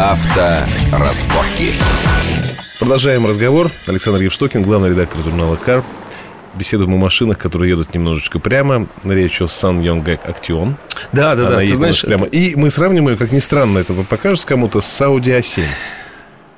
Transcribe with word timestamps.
Авторазборки. 0.00 1.74
Продолжаем 2.78 3.26
разговор. 3.26 3.70
Александр 3.86 4.22
Евштокин, 4.22 4.62
главный 4.62 4.88
редактор 4.88 5.22
журнала 5.22 5.56
«Кар». 5.56 5.84
Беседуем 6.54 6.94
о 6.94 6.96
машинах, 6.96 7.36
которые 7.36 7.68
едут 7.68 7.92
немножечко 7.92 8.38
прямо. 8.38 8.86
Речь 9.04 9.42
о 9.42 9.48
Сан 9.48 9.78
Йонг 9.82 10.08
Актион. 10.08 10.76
Да, 11.12 11.34
да, 11.34 11.48
Она 11.48 11.56
да. 11.56 11.66
Ты 11.66 11.74
знаешь, 11.74 12.00
прямо. 12.00 12.24
И 12.24 12.54
мы 12.56 12.70
сравним 12.70 13.10
ее, 13.10 13.16
как 13.16 13.30
ни 13.30 13.40
странно, 13.40 13.76
это 13.78 13.92
покажешь 13.92 14.46
кому-то, 14.46 14.80
с 14.80 15.00
Audi 15.02 15.38
A7. 15.38 15.64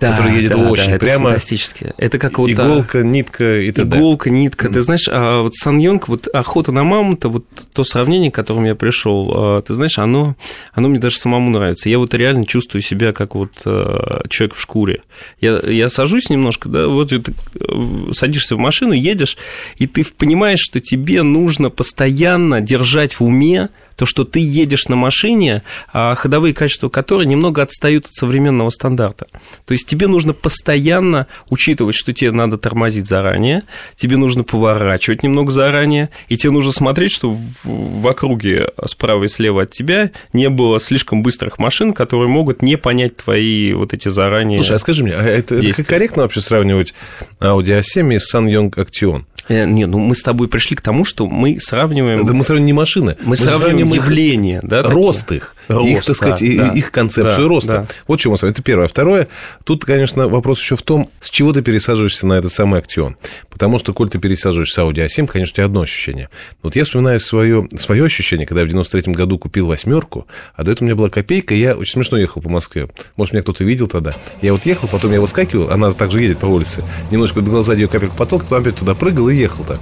Да, 0.03 0.17
который 0.17 0.37
едет 0.37 0.53
да, 0.53 0.57
очень 0.59 0.87
да, 0.87 0.93
это 0.93 1.05
прямо. 1.05 1.25
фантастически. 1.27 1.93
Это 1.97 2.19
как 2.19 2.39
вот... 2.39 2.49
а, 2.49 2.53
Иголка, 2.53 3.03
нитка 3.03 3.61
и 3.61 3.73
т.д. 3.73 3.97
Иголка, 3.97 4.31
нитка. 4.31 4.69
Ты 4.69 4.83
знаешь, 4.83 5.09
а 5.11 5.43
вот 5.43 5.55
Сан 5.55 5.79
Йонг, 5.79 6.09
вот 6.09 6.29
охота 6.29 6.73
на 6.73 6.85
мамонта, 6.85 7.29
вот 7.29 7.45
то 7.73 7.85
сравнение, 7.85 8.31
к 8.31 8.35
которому 8.35 8.67
я 8.67 8.75
пришел, 8.75 9.33
а, 9.35 9.63
ты 9.63 9.75
знаешь, 9.75 9.99
оно, 9.99 10.37
оно 10.73 10.89
мне 10.89 10.99
даже 10.99 11.19
самому 11.19 11.51
нравится. 11.51 11.89
Я 11.89 11.99
вот 11.99 12.15
реально 12.15 12.47
чувствую 12.47 12.83
себя 12.83 13.13
как 13.13 13.35
вот 13.35 13.53
а, 13.65 14.23
человек 14.29 14.55
в 14.55 14.61
шкуре. 14.61 15.01
Я, 15.41 15.59
я 15.61 15.89
сажусь 15.89 16.31
немножко, 16.31 16.69
да, 16.69 16.89
вот 16.89 17.11
ты 17.11 17.23
э, 17.61 18.13
садишься 18.13 18.57
в 18.57 18.59
машину, 18.59 18.93
едешь, 18.93 19.37
и 19.77 19.87
ты 19.87 20.05
понимаешь, 20.05 20.61
что 20.61 20.81
тебе 20.81 21.23
нужно 21.23 21.71
постоянно 21.71 22.61
держать 22.61 23.15
в 23.15 23.25
уме 23.25 23.69
то, 23.97 24.07
что 24.07 24.25
ты 24.25 24.41
едешь 24.41 24.89
на 24.89 24.97
машине, 24.97 25.63
а 25.93 26.15
ходовые 26.15 26.55
качества 26.55 26.89
которой 26.89 27.27
немного 27.27 27.63
отстают 27.63 28.07
от 28.07 28.15
современного 28.15 28.71
стандарта. 28.71 29.27
То 29.67 29.73
есть 29.73 29.87
тебе 29.93 30.07
нужно 30.07 30.33
постоянно 30.33 31.27
учитывать, 31.51 31.95
что 31.95 32.15
тебе 32.15 32.33
надо 32.33 32.57
тормозить 32.57 33.07
заранее, 33.07 33.63
тебе 33.95 34.17
нужно 34.17 34.43
поворачивать 34.43 35.23
немного 35.23 35.53
заранее, 35.53 36.09
и 36.31 36.39
тебе 36.39 36.51
нужно 36.51 36.73
смотреть, 36.73 37.13
что 37.13 37.37
в, 37.63 38.07
округе 38.07 38.69
справа 38.87 39.25
и 39.25 39.29
слева 39.29 39.63
от 39.63 39.71
тебя 39.71 40.11
не 40.33 40.49
было 40.49 40.81
слишком 40.81 41.23
быстрых 41.23 41.59
машин, 41.59 41.93
которые 41.93 42.29
могут 42.29 42.63
не 42.63 42.77
понять 42.77 43.19
твои 43.19 43.75
вот 43.75 43.93
эти 43.93 44.09
заранее... 44.09 44.61
Слушай, 44.61 44.77
а 44.77 44.79
скажи 44.79 45.05
мне, 45.05 45.13
а 45.13 45.23
это, 45.23 45.57
это 45.57 45.61
действия. 45.61 45.85
корректно 45.85 46.23
вообще 46.23 46.41
сравнивать 46.41 46.95
Audi 47.39 47.79
A7 47.83 48.15
и 48.15 48.19
Сан 48.19 48.47
Йонг 48.47 48.79
Актион? 48.79 49.27
Э, 49.49 49.65
Не, 49.67 49.87
ну 49.87 49.99
мы 49.99 50.15
с 50.15 50.23
тобой 50.23 50.49
пришли 50.49 50.77
к 50.77 50.81
тому, 50.81 51.05
что 51.05 51.27
мы 51.27 51.59
сравниваем... 51.61 52.23
Это 52.25 52.33
мы 52.35 52.45
сравниваем 52.45 52.67
не 52.67 52.73
машины, 52.73 53.17
Мы 53.25 53.37
сравниваем 53.37 53.89
их 53.89 53.95
явления, 53.95 54.61
да, 54.63 54.83
такие? 54.83 54.95
рост 54.97 55.33
их, 55.33 55.55
Рост, 55.69 55.89
их, 55.89 56.05
так 56.05 56.17
сказать, 56.17 56.41
да, 56.41 56.47
и- 56.47 56.57
да. 56.59 56.69
их 56.69 56.91
концепцию 56.91 57.45
Да, 57.45 57.49
роста. 57.49 57.73
да. 57.73 57.85
Вот 58.07 58.21
что 58.21 58.31
мы 58.31 58.39
с 58.39 58.43
вами. 58.43 58.53
Это 58.53 58.63
первое. 58.63 58.89
Второе, 58.89 59.29
тут, 59.65 59.85
конечно, 59.85 60.29
вопрос 60.29 60.61
еще 60.61 60.77
в 60.77 60.83
том, 60.83 61.09
с 61.21 61.31
чего 61.31 61.53
ты 61.53 61.63
пересаживаешься 61.63 62.27
на 62.27 62.35
этот 62.35 62.53
самый 62.53 62.81
Актион. 62.81 63.17
Потому 63.51 63.79
что, 63.79 63.93
коль 63.93 64.09
ты 64.09 64.19
пересаживаешься 64.19 64.75
с 64.75 64.79
Audi 64.85 65.05
A7, 65.07 65.27
конечно, 65.27 65.53
у 65.53 65.57
тебя 65.57 65.65
одно 65.67 65.81
ощущение. 65.83 66.29
Вот 66.63 66.77
я 66.77 66.85
вспоминаю 66.85 67.21
свое, 67.21 67.69
свое 67.79 68.05
ощущение, 68.05 68.47
когда 68.47 68.63
я 68.63 68.67
в 68.69 68.71
93-м 68.71 69.13
году 69.13 69.39
купил 69.39 69.67
восьмерку, 69.67 70.27
а 70.55 70.65
до 70.65 70.71
этого 70.73 70.85
у 70.85 70.87
меня 70.87 70.97
была 70.97 71.09
копейка, 71.09 71.55
и 71.55 71.59
я 71.59 71.75
очень 71.77 71.93
смешно 71.95 72.19
ехал 72.19 72.43
по 72.43 72.49
Москве. 72.49 72.89
Может, 73.17 73.33
меня 73.35 73.43
кто-то 73.43 73.65
видел 73.65 73.87
тогда. 73.89 74.15
Я 74.41 74.53
вот 74.53 74.65
ехал, 74.67 74.89
потом 74.89 75.13
я 75.13 75.21
выскакивал, 75.21 75.71
она 75.71 75.93
также 75.93 76.21
едет 76.23 76.39
по 76.39 76.47
улице, 76.47 76.83
немножко 77.11 77.37
подбегал 77.37 77.63
сзади 77.65 77.83
ее 77.83 77.89
капельку 77.89 78.17
потолка, 78.17 78.45
потом 78.45 78.61
опять 78.63 78.77
туда 78.77 78.95
прыгал 78.95 79.29
и 79.33 79.37
ехал 79.37 79.65
так. 79.65 79.81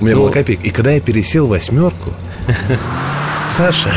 У 0.00 0.04
меня 0.04 0.14
Ну- 0.16 0.22
была 0.22 0.32
копейка. 0.32 0.62
И 0.64 0.70
когда 0.70 0.92
я 0.92 1.00
пересел 1.00 1.46
восьмерку, 1.46 2.12
Саша, 3.48 3.90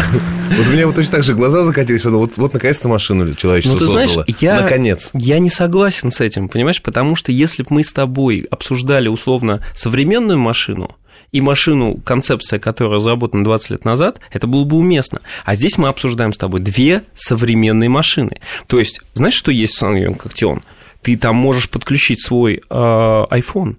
вот 0.58 0.68
у 0.68 0.72
меня 0.72 0.86
вот 0.86 0.96
точно 0.96 1.14
так 1.14 1.24
же 1.24 1.34
глаза 1.34 1.64
закатились, 1.64 2.02
потом 2.04 2.20
вот, 2.20 2.38
вот 2.38 2.54
наконец-то 2.54 2.88
машину 2.88 3.34
человечество 3.34 3.74
Ну, 3.74 3.80
ты 3.80 3.92
знаешь, 3.92 4.12
создало. 4.12 4.26
я, 4.40 4.62
Наконец. 4.62 5.10
я 5.14 5.40
не 5.40 5.50
согласен 5.50 6.12
с 6.12 6.22
этим, 6.22 6.50
понимаешь, 6.50 6.82
потому 6.84 7.16
что 7.16 7.32
если 7.32 7.64
бы 7.64 7.70
мы 7.72 7.84
с 7.84 7.92
тобой 7.92 8.46
обсуждали 8.52 9.08
условно 9.08 9.64
современную 9.76 10.38
машину, 10.38 10.96
и 11.32 11.42
машину, 11.42 11.96
концепция 12.04 12.58
которой 12.58 12.96
разработана 12.96 13.44
20 13.44 13.70
лет 13.72 13.86
назад, 13.86 14.20
это 14.32 14.48
было 14.48 14.64
бы 14.64 14.78
уместно. 14.78 15.20
А 15.46 15.54
здесь 15.54 15.78
мы 15.78 15.88
обсуждаем 15.88 16.34
с 16.34 16.38
тобой 16.40 16.60
две 16.60 17.04
современные 17.14 17.88
машины. 17.90 18.40
То 18.66 18.80
есть, 18.80 19.00
знаешь, 19.14 19.36
что 19.36 19.52
есть 19.52 19.76
в 19.76 19.78
Сан 19.78 19.96
Актион? 20.26 20.64
Ты 21.04 21.16
там 21.18 21.36
можешь 21.36 21.70
подключить 21.70 22.24
свой 22.26 22.56
э, 22.68 22.74
iPhone. 22.74 23.76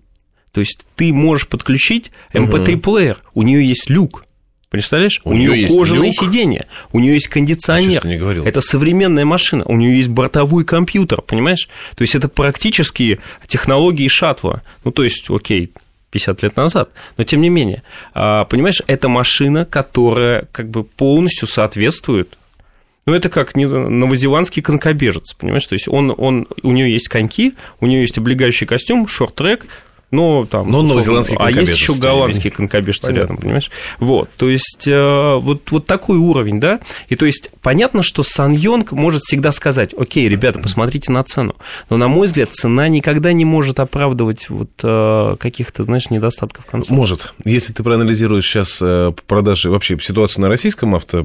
То 0.52 0.60
есть 0.60 0.86
ты 0.96 1.12
можешь 1.12 1.46
подключить 1.48 2.10
MP3-плеер. 2.32 3.18
У 3.34 3.42
нее 3.42 3.66
есть 3.66 3.88
люк. 3.88 4.24
Представляешь? 4.70 5.20
У 5.24 5.30
У, 5.30 5.34
нее 5.34 5.66
люк? 5.66 6.14
сиденья, 6.14 6.66
у 6.92 7.00
нее 7.00 7.14
есть 7.14 7.26
кондиционер. 7.26 8.06
Не 8.06 8.16
говорил? 8.16 8.44
Это 8.44 8.60
современная 8.60 9.24
машина, 9.24 9.64
у 9.64 9.76
нее 9.76 9.96
есть 9.96 10.08
бортовой 10.08 10.64
компьютер, 10.64 11.22
понимаешь? 11.22 11.68
То 11.96 12.02
есть 12.02 12.14
это 12.14 12.28
практически 12.28 13.18
технологии 13.48 14.06
шаттла. 14.06 14.62
Ну, 14.84 14.92
то 14.92 15.02
есть, 15.02 15.28
окей, 15.28 15.72
50 16.12 16.42
лет 16.44 16.56
назад, 16.56 16.90
но 17.16 17.24
тем 17.24 17.40
не 17.40 17.48
менее, 17.48 17.82
а, 18.14 18.44
понимаешь, 18.44 18.80
это 18.86 19.08
машина, 19.08 19.64
которая 19.64 20.46
как 20.52 20.70
бы 20.70 20.84
полностью 20.84 21.48
соответствует 21.48 22.36
ну, 23.06 23.14
это 23.14 23.28
как 23.28 23.56
новозеландский 23.56 24.62
конькобежец, 24.62 25.32
понимаешь? 25.32 25.66
То 25.66 25.72
есть 25.72 25.88
он, 25.88 26.14
он, 26.16 26.46
у 26.62 26.70
нее 26.70 26.92
есть 26.92 27.08
коньки, 27.08 27.54
у 27.80 27.86
нее 27.86 28.02
есть 28.02 28.16
облегающий 28.18 28.66
костюм, 28.66 29.08
шорт-трек, 29.08 29.66
но 30.10 30.44
там... 30.44 30.70
Но 30.70 30.80
он 30.80 30.86
условно, 30.86 30.94
новозеландский 30.94 31.36
А 31.38 31.50
есть 31.50 31.72
еще 31.72 31.94
голландские 31.94 32.44
менее. 32.44 32.56
конькобежцы 32.56 33.02
Понятно. 33.02 33.20
рядом, 33.20 33.36
понимаешь? 33.38 33.70
Вот, 33.98 34.30
то 34.36 34.48
есть 34.48 34.88
э, 34.88 35.34
вот, 35.36 35.70
вот 35.70 35.86
такой 35.86 36.18
уровень, 36.18 36.58
да? 36.58 36.80
И 37.08 37.16
то 37.16 37.26
есть 37.26 37.50
понятно, 37.62 38.02
что 38.02 38.22
Сан 38.22 38.52
Йонг 38.52 38.92
может 38.92 39.22
всегда 39.22 39.52
сказать, 39.52 39.94
окей, 39.94 40.28
ребята, 40.28 40.58
посмотрите 40.58 41.12
на 41.12 41.22
цену. 41.22 41.54
Но, 41.88 41.96
на 41.96 42.08
мой 42.08 42.26
взгляд, 42.26 42.50
цена 42.52 42.88
никогда 42.88 43.32
не 43.32 43.44
может 43.44 43.78
оправдывать 43.78 44.48
вот 44.50 44.70
э, 44.82 45.36
каких-то, 45.38 45.84
знаешь, 45.84 46.10
недостатков 46.10 46.66
конца. 46.66 46.92
Может. 46.92 47.32
Если 47.44 47.72
ты 47.72 47.82
проанализируешь 47.82 48.46
сейчас 48.46 48.78
э, 48.80 49.12
продажи, 49.26 49.70
вообще 49.70 49.98
ситуацию 50.00 50.42
на 50.42 50.48
российском 50.48 50.94
авто, 50.94 51.24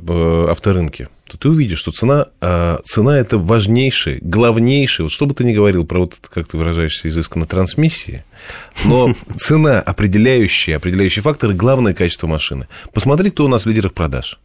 авторынке, 0.49 1.09
то 1.27 1.37
ты 1.37 1.49
увидишь, 1.49 1.79
что 1.79 1.91
цена, 1.91 2.27
э, 2.41 2.77
цена 2.85 3.17
это 3.17 3.37
важнейший, 3.37 4.19
главнейший, 4.21 5.03
вот 5.03 5.11
что 5.11 5.25
бы 5.25 5.33
ты 5.33 5.43
ни 5.43 5.53
говорил 5.53 5.85
про 5.85 5.99
вот, 5.99 6.15
как 6.21 6.47
ты 6.47 6.57
выражаешься 6.57 7.07
изысканно, 7.07 7.45
трансмиссии, 7.47 8.23
но 8.83 9.15
цена 9.37 9.79
определяющая, 9.79 10.77
определяющий 10.77 11.21
фактор 11.21 11.51
и 11.51 11.53
главное 11.53 11.93
качество 11.93 12.27
машины. 12.27 12.67
Посмотри, 12.93 13.31
кто 13.31 13.45
у 13.45 13.47
нас 13.47 13.65
в 13.65 13.69
лидерах 13.69 13.93
продаж. 13.93 14.39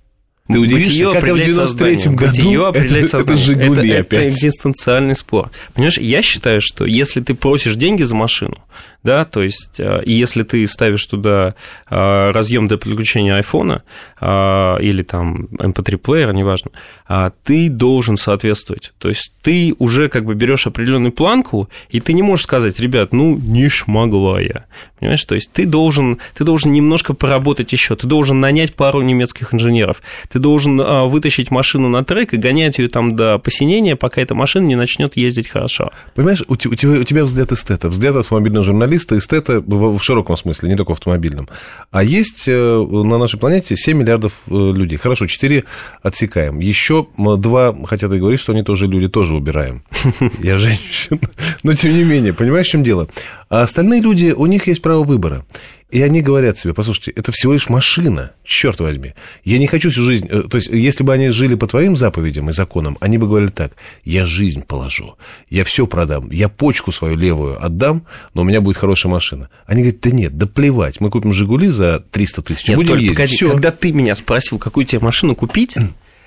Ты 0.53 0.59
удивишься, 0.59 0.93
Бытие 0.93 1.13
как 1.13 1.23
в 1.23 1.27
определяет 1.27 1.49
93-м 1.49 1.69
сознание. 1.69 2.11
году 2.11 2.27
Бытие 2.27 2.55
это, 2.55 2.69
определяет 2.69 3.05
это 3.05 3.19
сознание. 3.19 3.45
«Жигули» 3.45 3.91
это, 3.91 4.01
опять. 4.01 4.21
Это 4.21 4.29
экзистенциальный 4.29 5.17
спор. 5.17 5.51
Понимаешь, 5.75 5.99
я 5.99 6.23
считаю, 6.23 6.61
что 6.61 6.85
если 6.85 7.21
ты 7.21 7.35
просишь 7.35 7.77
деньги 7.77 8.03
за 8.03 8.15
машину, 8.15 8.57
да, 9.03 9.25
то 9.25 9.43
есть, 9.43 9.81
э, 9.81 10.03
и 10.05 10.13
если 10.13 10.43
ты 10.43 10.67
ставишь 10.67 11.07
туда 11.07 11.55
э, 11.89 12.31
разъем 12.33 12.69
для 12.69 12.77
подключения 12.77 13.37
айфона 13.37 13.83
э, 14.21 14.77
или 14.83 15.03
там 15.03 15.49
MP3-плеера, 15.53 16.33
неважно, 16.33 16.71
а, 17.07 17.33
ты 17.45 17.71
должен 17.71 18.17
соответствовать. 18.17 18.93
То 18.99 19.09
есть 19.09 19.33
ты 19.43 19.75
уже 19.79 20.09
как 20.09 20.25
бы 20.25 20.35
берешь 20.35 20.67
определенную 20.67 21.13
планку, 21.13 21.69
и 21.89 22.01
ты 22.01 22.13
не 22.13 22.23
можешь 22.23 22.45
сказать, 22.45 22.79
ребят, 22.79 23.13
ну, 23.13 23.37
не 23.37 23.69
шмогла 23.69 24.41
я. 24.41 24.67
Понимаешь, 24.99 25.25
то 25.25 25.35
есть 25.35 25.51
ты 25.51 25.65
должен, 25.65 26.19
ты 26.35 26.45
должен 26.45 26.73
немножко 26.73 27.15
поработать 27.15 27.73
еще, 27.73 27.97
ты 27.97 28.07
должен 28.07 28.39
нанять 28.39 28.75
пару 28.75 29.01
немецких 29.01 29.55
инженеров, 29.55 30.03
ты 30.29 30.39
должен 30.41 30.81
а, 30.81 31.05
вытащить 31.05 31.51
машину 31.51 31.89
на 31.89 32.05
трек 32.05 32.35
и 32.35 32.37
гонять 32.37 32.79
ее 32.79 32.89
там 32.89 33.15
до 33.17 33.39
посинения, 33.39 33.97
пока 33.97 34.21
эта 34.21 34.35
машина 34.35 34.67
не 34.67 34.77
начнет 34.77 35.17
ездить 35.17 35.49
хорошо. 35.49 35.91
Понимаешь, 36.15 36.43
у 36.49 36.57
те- 36.57 36.69
у 36.69 36.75
тебя, 36.75 36.93
у 36.99 37.05
тебя 37.05 37.25
взгляд 37.25 37.53
эстета, 37.53 37.89
взгляд 37.89 38.17
автомобильного 38.17 38.65
журналиста, 38.65 39.17
эстета 39.17 39.61
в, 39.61 39.99
в 39.99 40.03
широком 40.03 40.37
смысле, 40.37 40.69
не 40.71 40.77
только 40.77 40.91
в 40.91 40.93
автомобильном. 40.93 41.49
А 41.91 42.03
есть 42.03 42.45
э, 42.49 42.87
на 42.91 43.19
нашей 43.19 43.39
планете 43.39 43.77
7 43.77 43.97
миллиардов 43.99 44.33
э, 44.49 44.73
людей. 44.75 44.99
Хорошо, 44.99 45.27
4 45.27 45.65
отсекаем. 46.03 46.59
Еще 46.61 47.07
2 47.17 47.87
хотят 47.87 48.13
и 48.13 48.19
говорить, 48.19 48.41
что 48.41 48.53
они 48.53 48.63
тоже 48.63 48.87
люди, 48.87 49.09
тоже 49.09 49.35
убираем. 49.35 49.83
Я 50.43 50.59
женщина. 50.59 51.21
Но 51.63 51.75
тем 51.75 51.95
не 51.97 52.05
менее, 52.05 52.33
понимаешь, 52.33 52.67
в 52.67 52.71
чем 52.71 52.85
дело? 52.85 53.09
А 53.49 53.63
остальные 53.63 54.01
люди, 54.01 54.33
у 54.37 54.47
них 54.47 54.67
есть 54.67 54.83
право 54.83 55.03
выбора. 55.03 55.45
И 55.91 56.01
они 56.03 56.21
говорят 56.23 56.59
себе, 56.59 56.73
послушайте, 56.75 57.13
это 57.17 57.33
всего 57.33 57.53
лишь 57.53 57.69
машина, 57.69 58.33
черт 58.45 58.79
возьми. 58.81 59.15
Я 59.45 59.59
не 59.59 59.67
хочу 59.67 59.91
всю 59.91 60.03
жизнь... 60.03 60.27
э, 60.31 60.43
То 60.43 60.57
есть, 60.57 60.69
если 60.69 61.03
бы 61.03 61.13
они 61.13 61.29
жили 61.31 61.55
по 61.57 61.67
твоим 61.67 61.97
заповедям 61.97 62.49
и 62.49 62.53
законам, 62.53 62.97
они 63.01 63.19
бы 63.19 63.27
говорили 63.27 63.51
так, 63.51 63.73
я 64.05 64.25
жизнь 64.25 64.63
положу, 64.63 65.17
я 65.49 65.65
все 65.65 65.87
продам, 65.87 66.31
я 66.31 66.49
почку 66.49 66.93
свою 66.93 67.17
левую 67.17 67.65
отдам, 67.65 68.05
но 68.35 68.43
у 68.43 68.45
меня 68.45 68.61
будет 68.61 68.77
хорошая 68.77 69.11
машина. 69.13 69.49
Они 69.67 69.83
говорят, 69.83 70.01
да 70.01 70.11
нет, 70.11 70.39
да 70.39 70.47
плевать, 70.47 71.01
мы 71.01 71.11
купим 71.11 71.33
«Жигули» 71.33 71.69
за 71.69 72.01
300 72.11 72.43
тысяч, 72.43 72.69
Нет, 72.69 72.77
будем 72.77 72.89
Толь, 72.91 73.01
ездить, 73.01 73.17
погоди, 73.17 73.35
всё». 73.35 73.51
когда 73.51 73.71
ты 73.73 73.93
меня 73.93 74.15
спросил, 74.15 74.59
какую 74.59 74.87
тебе 74.87 75.01
машину 75.01 75.35
купить, 75.35 75.77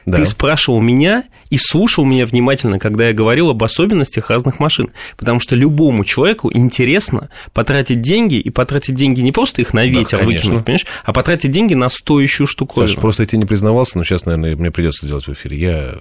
Да. 0.05 0.17
ты 0.17 0.25
спрашивал 0.25 0.81
меня 0.81 1.23
и 1.49 1.57
слушал 1.57 2.03
меня 2.03 2.25
внимательно, 2.25 2.79
когда 2.79 3.07
я 3.07 3.13
говорил 3.13 3.49
об 3.49 3.63
особенностях 3.63 4.29
разных 4.29 4.59
машин. 4.59 4.91
Потому 5.17 5.39
что 5.39 5.55
любому 5.55 6.03
человеку 6.03 6.51
интересно 6.53 7.29
потратить 7.53 8.01
деньги, 8.01 8.35
и 8.35 8.49
потратить 8.49 8.95
деньги 8.95 9.21
не 9.21 9.31
просто 9.31 9.61
их 9.61 9.73
на 9.73 9.85
ветер 9.85 10.19
конечно. 10.19 10.49
выкинуть, 10.49 10.65
понимаешь, 10.65 10.85
а 11.03 11.13
потратить 11.13 11.51
деньги 11.51 11.73
на 11.73 11.89
стоящую 11.89 12.47
штуковину. 12.47 12.87
Саша, 12.87 12.99
просто 12.99 13.23
я 13.23 13.27
тебе 13.27 13.39
не 13.39 13.45
признавался, 13.45 13.97
но 13.97 14.03
сейчас, 14.03 14.25
наверное, 14.25 14.55
мне 14.55 14.71
придется 14.71 15.05
сделать 15.05 15.27
в 15.27 15.31
эфире. 15.31 15.57
Я 15.57 15.95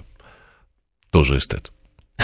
тоже 1.11 1.37
эстет. 1.37 1.71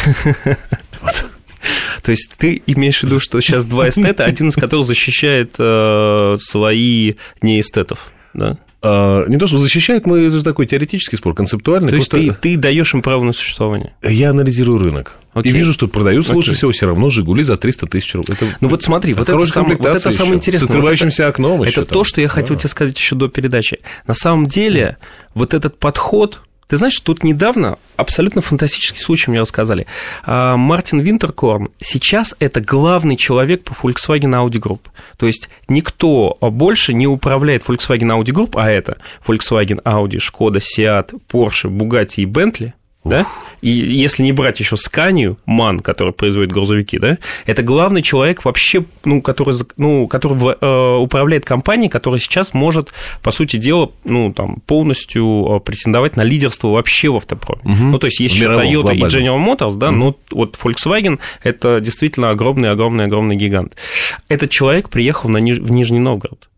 То 2.03 2.11
есть 2.11 2.35
ты 2.37 2.61
имеешь 2.65 2.99
в 2.99 3.03
виду, 3.03 3.19
что 3.19 3.39
сейчас 3.41 3.65
два 3.65 3.89
эстета, 3.89 4.25
один 4.25 4.49
из 4.49 4.55
которых 4.55 4.87
защищает 4.87 5.55
э, 5.59 6.37
свои 6.39 7.15
неэстетов, 7.41 8.11
да? 8.33 8.57
А, 8.81 9.25
не 9.27 9.37
то, 9.37 9.47
что 9.47 9.59
защищает, 9.59 10.05
мы 10.05 10.19
это 10.19 10.37
же 10.37 10.43
такой 10.43 10.65
теоретический 10.65 11.17
спор, 11.17 11.33
концептуальный. 11.33 11.89
То 11.89 11.95
есть 11.97 12.09
просто... 12.09 12.33
ты, 12.35 12.55
ты 12.55 12.57
даешь 12.57 12.93
им 12.93 13.01
право 13.01 13.23
на 13.23 13.33
существование? 13.33 13.93
Я 14.01 14.29
анализирую 14.29 14.79
рынок. 14.79 15.17
Окей. 15.33 15.51
И 15.51 15.55
вижу, 15.55 15.73
что 15.73 15.87
продаются 15.87 16.33
лучше 16.33 16.53
всего 16.53 16.71
все 16.71 16.87
равно 16.87 17.09
Жигули 17.09 17.43
за 17.43 17.57
300 17.57 17.87
тысяч 17.87 18.15
рублей. 18.15 18.35
Это, 18.35 18.45
ну 18.61 18.69
вот 18.69 18.81
смотри, 18.81 19.13
вот 19.13 19.29
это, 19.29 19.45
сам, 19.45 19.65
вот 19.67 19.85
это 19.85 20.11
самое 20.11 20.35
интересное. 20.35 20.67
С 20.67 20.69
открывающимся 20.69 21.25
вот 21.25 21.29
окном 21.29 21.61
Это 21.61 21.81
еще, 21.81 21.85
то, 21.85 22.03
что 22.03 22.21
я 22.21 22.27
хотел 22.27 22.57
тебе 22.57 22.69
сказать 22.69 22.97
еще 22.97 23.15
до 23.15 23.27
передачи. 23.27 23.79
На 24.07 24.13
самом 24.13 24.47
деле, 24.47 24.97
вот 25.35 25.53
этот 25.53 25.77
подход, 25.77 26.41
ты 26.69 26.77
знаешь, 26.77 26.99
тут 26.99 27.23
недавно 27.23 27.79
абсолютно 27.97 28.41
фантастический 28.41 29.01
случай 29.01 29.31
мне 29.31 29.41
рассказали. 29.41 29.87
А, 30.23 30.55
Мартин 30.55 30.99
Винтеркорн 30.99 31.69
сейчас 31.81 32.35
это 32.39 32.61
главный 32.61 33.15
человек 33.15 33.63
по 33.63 33.73
Volkswagen 33.73 34.35
Audi 34.35 34.61
Group. 34.61 34.81
То 35.17 35.25
есть 35.25 35.49
никто 35.67 36.37
больше 36.39 36.93
не 36.93 37.07
управляет 37.07 37.63
Volkswagen 37.63 38.11
Audi 38.11 38.31
Group, 38.31 38.51
а 38.53 38.69
это 38.69 38.97
Volkswagen, 39.25 39.81
Audi, 39.81 40.19
Skoda, 40.19 40.61
Seat, 40.61 41.19
Porsche, 41.27 41.69
Bugatti 41.69 42.21
и 42.21 42.25
Bentley– 42.25 42.73
да? 43.09 43.25
И 43.61 43.69
если 43.69 44.23
не 44.23 44.31
брать 44.31 44.59
еще 44.59 44.77
Сканию, 44.77 45.37
МАН, 45.45 45.79
который 45.79 46.13
производит 46.13 46.51
грузовики, 46.51 46.97
да, 46.97 47.17
это 47.45 47.61
главный 47.61 48.01
человек 48.01 48.45
вообще, 48.45 48.85
ну, 49.03 49.21
который, 49.21 49.55
ну, 49.77 50.07
который 50.07 50.55
э, 50.59 50.95
управляет 50.97 51.45
компанией, 51.45 51.89
которая 51.89 52.19
сейчас 52.19 52.53
может, 52.53 52.93
по 53.21 53.31
сути 53.31 53.57
дела, 53.57 53.91
ну, 54.03 54.31
там, 54.31 54.61
полностью 54.65 55.57
э, 55.57 55.59
претендовать 55.59 56.15
на 56.15 56.23
лидерство 56.23 56.69
вообще 56.69 57.09
в 57.09 57.17
автопроме. 57.17 57.61
Угу. 57.63 57.83
Ну, 57.83 57.99
то 57.99 58.07
есть 58.07 58.19
есть 58.19 58.35
еще 58.35 58.45
Toyota 58.45 58.81
глобально. 58.81 59.05
и 59.05 59.07
General 59.07 59.45
Motors, 59.45 59.75
да, 59.75 59.89
угу. 59.89 59.95
но 59.95 60.15
вот 60.31 60.57
Volkswagen 60.61 61.19
это 61.43 61.81
действительно 61.81 62.29
огромный-огромный-огромный 62.29 63.35
гигант. 63.35 63.75
Этот 64.29 64.49
человек 64.51 64.89
приехал 64.89 65.29
на 65.29 65.37
Ниж... 65.37 65.57
в 65.57 65.71
Нижний 65.71 65.99
Новгород 65.99 66.49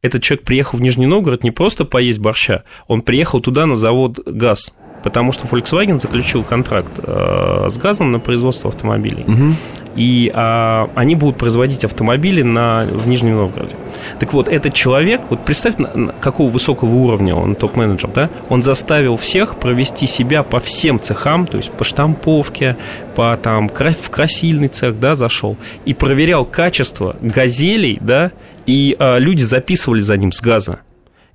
этот 0.00 0.22
человек 0.22 0.44
приехал 0.44 0.78
в 0.78 0.80
Нижний 0.80 1.06
Новгород 1.06 1.42
не 1.42 1.50
просто 1.50 1.84
поесть 1.84 2.20
борща, 2.20 2.64
он 2.86 3.00
приехал 3.00 3.40
туда 3.40 3.66
на 3.66 3.76
завод 3.76 4.20
ГАЗ, 4.24 4.72
потому 5.02 5.32
что 5.32 5.46
Volkswagen 5.46 6.00
заключил 6.00 6.42
контракт 6.42 6.92
э, 6.98 7.66
с 7.68 7.76
газом 7.78 8.12
на 8.12 8.20
производство 8.20 8.70
автомобилей. 8.70 9.24
Угу. 9.26 9.54
И 9.96 10.30
а, 10.32 10.88
они 10.94 11.16
будут 11.16 11.38
производить 11.38 11.84
автомобили 11.84 12.42
на, 12.42 12.86
в 12.88 13.08
Нижнем 13.08 13.36
Новгороде. 13.36 13.74
Так 14.20 14.32
вот, 14.32 14.48
этот 14.48 14.72
человек, 14.72 15.20
вот 15.28 15.44
представь, 15.44 15.74
какого 16.20 16.50
высокого 16.50 16.94
уровня 16.94 17.34
он 17.34 17.56
топ-менеджер, 17.56 18.08
да, 18.14 18.30
он 18.48 18.62
заставил 18.62 19.16
всех 19.16 19.56
провести 19.56 20.06
себя 20.06 20.44
по 20.44 20.60
всем 20.60 21.00
цехам, 21.00 21.46
то 21.46 21.56
есть 21.56 21.72
по 21.72 21.82
штамповке, 21.82 22.76
по 23.16 23.36
там, 23.42 23.68
в 23.68 24.10
красильный 24.10 24.68
цех, 24.68 25.00
да, 25.00 25.16
зашел, 25.16 25.56
и 25.84 25.94
проверял 25.94 26.44
качество 26.44 27.16
газелей, 27.20 27.98
да, 28.00 28.30
и 28.66 28.94
а, 29.00 29.18
люди 29.18 29.42
записывали 29.42 30.00
за 30.00 30.16
ним 30.16 30.30
с 30.30 30.40
газа. 30.40 30.78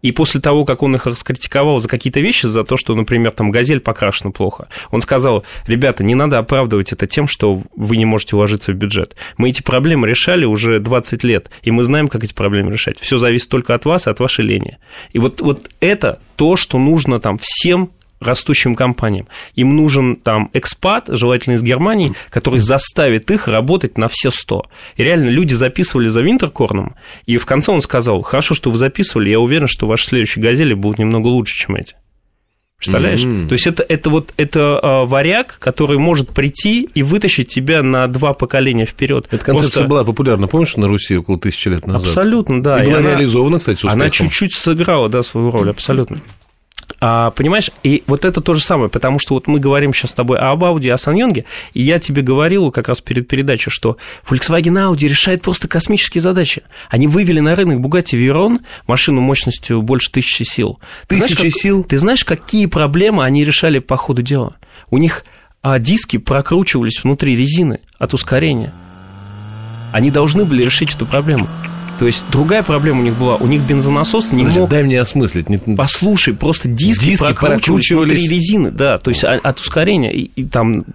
И 0.04 0.12
после 0.12 0.40
того, 0.40 0.66
как 0.66 0.84
он 0.84 0.96
их 0.96 1.08
раскритиковал 1.08 1.80
за 1.80 1.88
какие-то 1.88 2.20
вещи, 2.20 2.46
за 2.46 2.64
то, 2.64 2.78
что, 2.78 2.94
например, 2.94 3.32
там 3.32 3.50
газель 3.50 3.80
покрашена 3.80 4.32
плохо, 4.32 4.68
он 4.92 5.02
сказал, 5.02 5.44
ребята, 5.66 6.04
не 6.04 6.14
надо 6.14 6.38
оправдывать 6.38 6.94
это 6.94 7.08
тем, 7.08 7.28
что 7.28 7.64
вы 7.76 7.98
не 7.98 8.06
можете 8.06 8.36
уложиться 8.36 8.72
в 8.72 8.76
бюджет. 8.76 9.16
Мы 9.38 9.50
эти 9.50 9.64
проблемы 9.64 10.08
решали 10.08 10.46
уже 10.46 10.80
20 10.80 11.24
лет, 11.24 11.50
и 11.64 11.72
мы 11.72 11.84
знаем, 11.84 12.10
как 12.10 12.24
эти 12.24 12.34
проблемы 12.34 12.72
решать. 12.72 13.00
Все 13.00 13.18
зависит 13.18 13.50
только 13.50 13.74
от 13.74 13.86
вас 13.86 14.06
и 14.06 14.10
от 14.10 14.20
вашей 14.20 14.46
лени. 14.46 14.78
И 15.14 15.20
вот, 15.20 15.42
вот 15.42 15.70
это 15.80 16.20
то, 16.36 16.58
что 16.58 16.78
нужно 16.78 17.20
там 17.20 17.38
всем 17.38 17.90
растущим 18.24 18.76
компаниям. 18.76 19.28
Им 19.56 19.76
нужен 19.76 20.16
там 20.16 20.50
экспат, 20.54 21.06
желательно 21.08 21.56
из 21.56 21.64
Германии, 21.64 22.14
который 22.30 22.60
заставит 22.60 23.30
их 23.32 23.48
работать 23.48 23.98
на 23.98 24.08
все 24.08 24.32
100. 24.32 24.66
И 24.98 25.04
реально 25.04 25.30
люди 25.30 25.54
записывали 25.54 26.08
за 26.08 26.22
Винтеркорном, 26.22 26.96
и 27.26 27.38
в 27.38 27.46
конце 27.46 27.72
он 27.72 27.82
сказал, 27.82 28.22
хорошо, 28.22 28.56
что 28.56 28.72
вы 28.72 28.78
записывали, 28.78 29.30
я 29.30 29.40
уверен, 29.40 29.68
что 29.68 29.88
ваши 29.88 30.08
следующие 30.08 30.44
газели 30.44 30.74
будут 30.74 31.00
немного 31.00 31.28
лучше, 31.28 31.58
чем 31.58 31.76
эти. 31.76 31.96
Представляешь? 32.84 33.24
Mm-hmm. 33.24 33.48
То 33.48 33.54
есть 33.54 33.66
это, 33.66 33.86
это 33.88 34.10
вот 34.10 34.34
это 34.36 34.80
а, 34.82 35.06
варяг, 35.06 35.58
который 35.60 35.98
может 35.98 36.32
прийти 36.32 36.90
и 36.94 37.02
вытащить 37.02 37.48
тебя 37.48 37.82
на 37.82 38.08
два 38.08 38.34
поколения 38.34 38.86
вперед. 38.86 39.28
Эта 39.32 39.46
концепция 39.46 39.70
Просто... 39.70 39.88
была 39.88 40.04
популярна, 40.04 40.48
помнишь, 40.48 40.76
на 40.76 40.90
Руси 40.90 41.16
около 41.16 41.40
тысячи 41.40 41.70
лет 41.70 41.88
назад? 41.88 42.10
Абсолютно, 42.10 42.62
да. 42.62 42.84
И, 42.84 42.84
и 42.84 42.90
была 42.90 43.00
она, 43.00 43.12
реализована, 43.12 43.60
кстати, 43.60 43.78
с 43.78 43.86
успехом. 43.86 44.02
Она 44.02 44.10
чуть-чуть 44.10 44.54
сыграла, 44.54 45.08
да, 45.08 45.24
свою 45.24 45.50
роль, 45.52 45.70
абсолютно. 45.70 46.20
А, 47.06 47.32
понимаешь, 47.32 47.70
и 47.84 48.02
вот 48.08 48.24
это 48.24 48.40
то 48.40 48.54
же 48.54 48.62
самое, 48.62 48.88
потому 48.88 49.20
что 49.20 49.34
вот 49.34 49.50
мы 49.50 49.60
говорим 49.60 49.94
сейчас 49.94 50.12
с 50.12 50.14
тобой 50.14 50.38
об 50.38 50.64
Audi, 50.64 50.90
о 50.90 50.98
Саньонге, 50.98 51.44
и 51.74 51.82
я 51.82 52.00
тебе 52.00 52.22
говорил 52.22 52.72
как 52.72 52.88
раз 52.88 53.02
перед 53.02 53.28
передачей, 53.28 53.72
что 53.72 53.98
Volkswagen 54.26 54.90
Audi 54.90 55.10
решает 55.10 55.42
просто 55.42 55.68
космические 55.68 56.22
задачи. 56.22 56.64
Они 56.90 57.10
вывели 57.10 57.42
на 57.42 57.56
рынок 57.56 57.80
Bugatti 57.80 58.18
Veyron, 58.18 58.62
машину 58.88 59.20
мощностью 59.20 59.82
больше 59.82 60.12
тысячи 60.12 60.44
сил. 60.44 60.80
Тысячи 61.08 61.50
сил? 61.50 61.84
Ты 61.84 61.98
знаешь, 61.98 62.24
какие 62.24 62.68
проблемы 62.68 63.26
они 63.26 63.44
решали 63.44 63.80
по 63.80 63.98
ходу 63.98 64.22
дела? 64.22 64.56
У 64.90 64.98
них 64.98 65.26
а, 65.62 65.80
диски 65.80 66.16
прокручивались 66.16 67.04
внутри 67.04 67.36
резины 67.36 67.82
от 68.00 68.14
ускорения. 68.14 68.72
Они 69.92 70.10
должны 70.10 70.46
были 70.46 70.64
решить 70.64 70.96
эту 70.96 71.06
проблему. 71.06 71.50
То 72.00 72.06
есть 72.06 72.24
другая 72.32 72.64
проблема 72.64 73.02
у 73.02 73.04
них 73.04 73.16
была, 73.16 73.36
у 73.36 73.48
них 73.48 73.62
бензонасос 73.62 74.32
не 74.32 74.40
Подожди, 74.40 74.60
мог... 74.60 74.70
Дай 74.70 74.84
мне 74.84 75.00
осмыслить. 75.00 75.50
Не... 75.50 75.58
Послушай, 75.76 76.34
просто 76.34 76.68
диски, 76.68 77.06
диски 77.06 77.34
прокручивались, 77.34 77.92
внутри 77.92 78.28
резины, 78.28 78.72
да, 78.72 78.98
то 78.98 79.10
есть 79.10 79.24
от 79.24 79.60
ускорения. 79.60 80.14
И, 80.14 80.32
и 80.36 80.44
там 80.44 80.86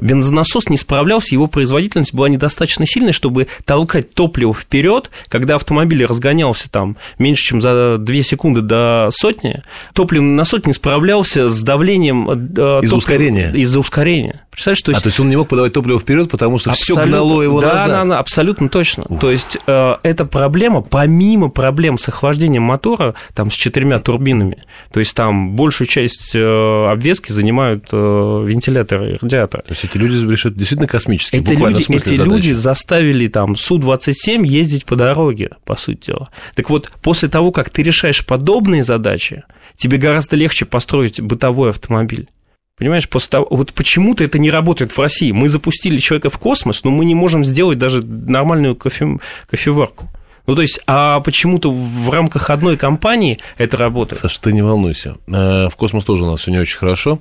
бензонасос 0.00 0.68
не 0.68 0.76
справлялся, 0.76 1.34
его 1.34 1.46
производительность 1.46 2.14
была 2.14 2.28
недостаточно 2.28 2.86
сильной, 2.86 3.12
чтобы 3.12 3.46
толкать 3.64 4.14
топливо 4.14 4.54
вперед, 4.54 5.10
когда 5.28 5.56
автомобиль 5.56 6.04
разгонялся 6.04 6.70
там 6.70 6.96
меньше, 7.18 7.44
чем 7.44 7.60
за 7.60 7.98
2 7.98 8.22
секунды 8.22 8.60
до 8.60 9.08
сотни, 9.12 9.62
топливный 9.92 10.34
насос 10.34 10.54
не 10.66 10.72
справлялся 10.72 11.48
с 11.48 11.62
давлением... 11.62 12.30
Э, 12.30 12.80
из-за 12.82 12.96
ускорения? 12.96 13.50
Из-за 13.52 13.80
ускорения. 13.80 14.43
Представляешь, 14.54 14.82
то 14.82 14.90
есть... 14.90 15.00
А, 15.00 15.02
то 15.02 15.08
есть 15.08 15.20
он 15.20 15.28
не 15.28 15.36
мог 15.36 15.48
подавать 15.48 15.72
топливо 15.72 15.98
вперед, 15.98 16.30
потому 16.30 16.58
что 16.58 16.72
все 16.72 16.96
гнало 16.96 17.42
его 17.42 17.60
да, 17.60 17.74
назад? 17.74 17.88
Да, 17.88 18.04
да, 18.04 18.18
абсолютно 18.18 18.68
точно. 18.68 19.04
Ух. 19.08 19.20
То 19.20 19.30
есть 19.30 19.58
э, 19.66 19.96
это 20.02 20.24
проблема, 20.24 20.80
помимо 20.80 21.48
проблем 21.48 21.98
с 21.98 22.08
охлаждением 22.08 22.62
мотора, 22.62 23.14
там, 23.34 23.50
с 23.50 23.54
четырьмя 23.54 23.98
турбинами, 23.98 24.64
то 24.92 25.00
есть 25.00 25.14
там 25.14 25.56
большую 25.56 25.88
часть 25.88 26.32
э, 26.34 26.86
обвески 26.90 27.32
занимают 27.32 27.88
э, 27.92 28.44
вентиляторы 28.46 29.14
и 29.14 29.18
радиаторы. 29.20 29.64
То 29.64 29.72
есть 29.72 29.84
эти 29.84 29.96
люди 29.96 30.24
решают 30.24 30.56
действительно 30.56 30.88
космические, 30.88 31.42
эти 31.42 31.52
люди, 31.52 31.92
Эти 31.92 32.20
люди 32.20 32.52
заставили 32.52 33.28
там 33.28 33.56
Су-27 33.56 34.46
ездить 34.46 34.84
по 34.84 34.96
дороге, 34.96 35.50
по 35.64 35.76
сути 35.76 36.06
дела. 36.06 36.28
Так 36.54 36.70
вот, 36.70 36.92
после 37.02 37.28
того, 37.28 37.50
как 37.50 37.70
ты 37.70 37.82
решаешь 37.82 38.24
подобные 38.24 38.84
задачи, 38.84 39.42
тебе 39.76 39.98
гораздо 39.98 40.36
легче 40.36 40.64
построить 40.64 41.20
бытовой 41.20 41.70
автомобиль. 41.70 42.28
Понимаешь, 42.76 43.08
после 43.08 43.30
того, 43.30 43.46
вот 43.50 43.72
почему-то 43.72 44.24
это 44.24 44.38
не 44.38 44.50
работает 44.50 44.90
в 44.90 44.98
России. 44.98 45.30
Мы 45.30 45.48
запустили 45.48 45.98
человека 45.98 46.28
в 46.28 46.38
космос, 46.38 46.82
но 46.82 46.90
мы 46.90 47.04
не 47.04 47.14
можем 47.14 47.44
сделать 47.44 47.78
даже 47.78 48.02
нормальную 48.02 48.74
кофе, 48.74 49.18
кофеварку. 49.48 50.10
Ну, 50.46 50.56
то 50.56 50.62
есть, 50.62 50.80
а 50.86 51.20
почему-то 51.20 51.72
в 51.72 52.10
рамках 52.10 52.50
одной 52.50 52.76
компании 52.76 53.38
это 53.56 53.76
работает. 53.76 54.20
Саша, 54.20 54.40
ты 54.40 54.52
не 54.52 54.62
волнуйся. 54.62 55.16
Э, 55.26 55.68
в 55.68 55.76
космос 55.76 56.04
тоже 56.04 56.24
у 56.24 56.30
нас 56.30 56.40
все 56.40 56.50
не 56.50 56.58
очень 56.58 56.78
хорошо. 56.78 57.20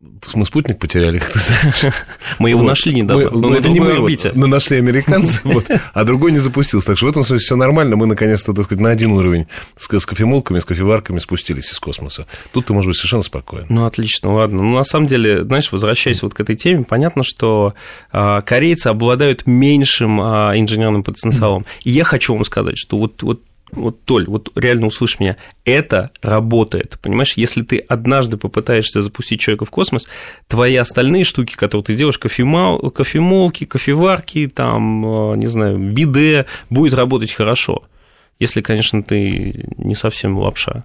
Мы 0.00 0.46
спутник 0.46 0.78
потеряли, 0.78 1.18
как 1.18 1.28
ты 1.32 1.38
знаешь. 1.40 1.94
Мы 2.38 2.50
его 2.50 2.60
вот. 2.60 2.68
нашли 2.68 2.94
недавно, 2.94 3.30
мы, 3.30 3.60
но, 3.60 3.68
не 3.68 3.80
мы 3.80 3.92
орбите. 3.92 4.30
Мы 4.32 4.46
нашли 4.46 4.76
американцы, 4.76 5.40
вот, 5.42 5.66
а 5.92 6.04
другой 6.04 6.30
не 6.30 6.38
запустился. 6.38 6.86
Так 6.86 6.96
что 6.96 7.06
в 7.06 7.08
этом 7.08 7.24
смысле 7.24 7.38
все 7.44 7.56
нормально. 7.56 7.96
Мы 7.96 8.06
наконец-то, 8.06 8.52
так 8.52 8.64
сказать, 8.64 8.80
на 8.80 8.90
один 8.90 9.10
уровень 9.12 9.48
с, 9.76 9.88
с 9.88 10.06
кофемолками, 10.06 10.60
с 10.60 10.64
кофеварками 10.64 11.18
спустились 11.18 11.72
из 11.72 11.80
космоса. 11.80 12.26
Тут 12.52 12.66
ты, 12.66 12.74
может 12.74 12.88
быть, 12.88 12.96
совершенно 12.96 13.24
спокоен. 13.24 13.66
Ну, 13.68 13.86
отлично, 13.86 14.32
ладно. 14.32 14.62
Ну, 14.62 14.74
на 14.76 14.84
самом 14.84 15.06
деле, 15.08 15.44
знаешь, 15.44 15.72
возвращаясь 15.72 16.22
вот 16.22 16.32
к 16.32 16.40
этой 16.40 16.54
теме, 16.54 16.84
понятно, 16.84 17.24
что 17.24 17.74
а, 18.12 18.42
корейцы 18.42 18.86
обладают 18.86 19.48
меньшим 19.48 20.20
а, 20.20 20.52
инженерным 20.54 21.02
потенциалом. 21.02 21.66
И 21.82 21.90
я 21.90 22.04
хочу 22.04 22.34
вам 22.34 22.44
сказать, 22.44 22.78
что 22.78 22.98
вот, 22.98 23.20
вот 23.24 23.40
вот, 23.70 24.04
Толь, 24.04 24.26
вот 24.26 24.50
реально 24.54 24.86
услышь 24.86 25.20
меня, 25.20 25.36
это 25.64 26.10
работает, 26.22 26.98
понимаешь? 27.02 27.34
Если 27.36 27.62
ты 27.62 27.78
однажды 27.78 28.36
попытаешься 28.36 29.02
запустить 29.02 29.40
человека 29.40 29.64
в 29.64 29.70
космос, 29.70 30.06
твои 30.46 30.76
остальные 30.76 31.24
штуки, 31.24 31.54
которые 31.54 31.84
ты 31.84 31.94
делаешь, 31.94 32.18
кофемал, 32.18 32.78
кофемолки, 32.90 33.64
кофеварки, 33.64 34.48
там, 34.48 35.32
э, 35.32 35.36
не 35.36 35.46
знаю, 35.46 35.78
биде, 35.78 36.46
будет 36.70 36.94
работать 36.94 37.32
хорошо. 37.32 37.84
Если, 38.38 38.60
конечно, 38.60 39.02
ты 39.02 39.66
не 39.76 39.94
совсем 39.94 40.38
лапша. 40.38 40.84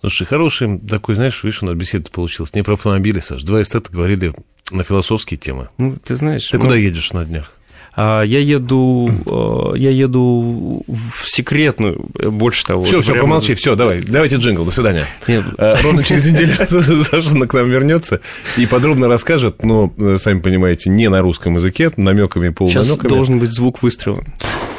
Слушай, 0.00 0.26
хороший 0.26 0.78
такой, 0.78 1.14
знаешь, 1.14 1.42
видишь, 1.42 1.62
у 1.62 1.66
нас 1.66 1.76
беседа 1.76 2.10
получилась. 2.10 2.54
Не 2.54 2.62
про 2.62 2.74
автомобили, 2.74 3.18
Саш. 3.18 3.42
Два 3.42 3.60
эстета 3.60 3.92
говорили 3.92 4.32
на 4.70 4.82
философские 4.82 5.38
темы. 5.38 5.68
Ну, 5.76 5.96
ты 5.96 6.14
знаешь... 6.16 6.48
Ты 6.48 6.56
ну... 6.56 6.64
куда 6.64 6.76
едешь 6.76 7.12
на 7.12 7.24
днях? 7.24 7.52
А, 7.94 8.22
я 8.22 8.38
еду, 8.38 9.10
э, 9.26 9.78
я 9.78 9.90
еду 9.90 10.84
в 10.86 11.28
секретную, 11.28 12.06
больше 12.14 12.64
того. 12.64 12.84
Все, 12.84 13.00
все, 13.00 13.12
прямо... 13.12 13.26
помолчи, 13.26 13.54
все, 13.54 13.74
давай, 13.74 14.02
давайте 14.02 14.36
джингл, 14.36 14.64
до 14.64 14.70
свидания. 14.70 15.06
Нет. 15.26 15.44
Э, 15.58 15.74
ровно 15.82 16.04
через 16.04 16.26
неделю 16.26 16.54
Саша 17.04 17.46
к 17.46 17.54
нам 17.54 17.68
вернется 17.68 18.20
и 18.56 18.66
подробно 18.66 19.08
расскажет, 19.08 19.64
но, 19.64 19.92
э, 19.98 20.18
сами 20.18 20.40
понимаете, 20.40 20.88
не 20.90 21.08
на 21.08 21.20
русском 21.20 21.56
языке, 21.56 21.90
намеками, 21.96 22.50
полунамеками. 22.50 22.84
Сейчас 22.84 22.98
должен 22.98 23.38
быть 23.38 23.50
звук 23.50 23.82
выстрела. 23.82 24.22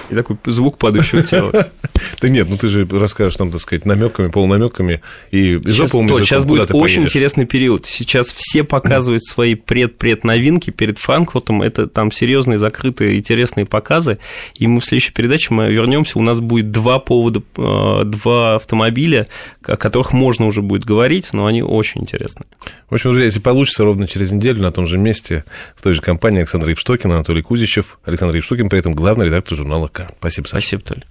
И 0.10 0.16
такой 0.16 0.38
звук 0.46 0.78
падающего 0.78 1.24
тела. 1.24 1.70
Да 2.20 2.30
нет, 2.30 2.48
ну 2.50 2.58
ты 2.58 2.68
же 2.68 2.88
расскажешь 2.92 3.36
там, 3.36 3.52
так 3.52 3.62
сказать, 3.62 3.86
намеками, 3.86 4.30
полунамеками 4.30 5.02
и 5.32 5.56
изоповым 5.56 6.08
языком. 6.08 6.26
Сейчас 6.26 6.44
будет 6.44 6.72
очень 6.74 7.04
интересный 7.04 7.46
период. 7.46 7.86
Сейчас 7.86 8.32
все 8.32 8.64
показывают 8.64 9.24
свои 9.24 9.56
пред-пред 9.56 10.24
новинки 10.24 10.70
перед 10.72 10.98
Франкфуртом. 10.98 11.62
Это 11.62 11.88
там 11.88 12.12
серьезные, 12.12 12.58
закрытые, 12.58 13.18
интересные 13.18 13.66
показы. 13.66 14.18
И 14.56 14.68
мы 14.68 14.80
в 14.80 14.86
следующей 14.86 15.14
передаче 15.14 15.54
мы 15.54 15.72
вернемся. 15.72 16.20
У 16.20 16.22
нас 16.22 16.40
будет 16.40 16.72
два 16.72 17.00
повода, 17.00 17.42
э, 17.58 18.04
два 18.06 18.56
автомобиля, 18.56 19.28
о 19.64 19.78
которых 19.78 20.14
можно 20.14 20.48
уже 20.48 20.62
будет 20.62 20.86
говорить, 20.86 21.34
но 21.34 21.46
они 21.46 21.62
очень 21.62 22.02
интересны. 22.02 22.46
В 22.90 22.96
общем, 22.96 23.12
друзья, 23.12 23.26
если 23.26 23.40
получится, 23.40 23.84
ровно 23.84 24.08
через 24.08 24.32
неделю 24.32 24.62
на 24.62 24.72
том 24.72 24.88
же 24.88 24.98
месте, 24.98 25.44
в 25.76 25.82
той 25.82 25.94
же 25.94 26.02
компании 26.02 26.40
Александр 26.40 26.70
Евштокин, 26.70 27.12
Анатолий 27.12 27.42
Кузичев. 27.42 28.00
Александр 28.06 28.36
Евштокин, 28.36 28.70
при 28.70 28.80
этом 28.80 28.94
главный 28.94 29.26
редактор 29.26 29.58
журнала 29.58 29.88
«К». 29.88 30.10
Спасибо, 30.20 30.48
Саша. 30.48 30.68
Спасибо, 30.68 30.84
Толь. 30.84 31.06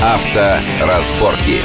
Авторазборки. 0.00 1.60